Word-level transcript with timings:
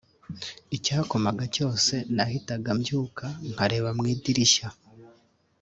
Icyakomaga 0.75 1.43
cyose 1.55 1.93
nahitaga 2.15 2.69
mbyuka 2.77 3.25
nkareba 3.51 3.89
mu 3.97 4.03
idirishya 4.13 4.67